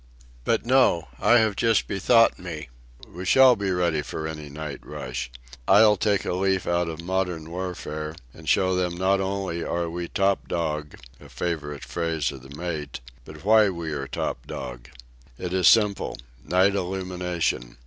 But 0.45 0.65
no. 0.65 1.09
I 1.19 1.37
have 1.37 1.55
just 1.55 1.87
bethought 1.87 2.39
me. 2.39 2.69
We 3.07 3.23
shall 3.23 3.55
be 3.55 3.69
ready 3.69 4.01
for 4.01 4.27
any 4.27 4.49
night 4.49 4.79
rush. 4.83 5.29
I'll 5.67 5.95
take 5.95 6.25
a 6.25 6.33
leaf 6.33 6.65
out 6.65 6.87
of 6.89 7.03
modern 7.03 7.51
warfare, 7.51 8.15
and 8.33 8.49
show 8.49 8.73
them 8.75 8.97
not 8.97 9.21
only 9.21 9.61
that 9.61 9.91
we 9.91 10.05
are 10.05 10.07
top 10.07 10.47
dog 10.47 10.95
(a 11.19 11.29
favourite 11.29 11.83
phrase 11.85 12.31
of 12.31 12.41
the 12.41 12.57
mate), 12.57 12.99
but 13.25 13.45
why 13.45 13.69
we 13.69 13.91
are 13.91 14.07
top 14.07 14.47
dog. 14.47 14.89
It 15.37 15.53
is 15.53 15.67
simple—night 15.67 16.73
illumination. 16.73 17.77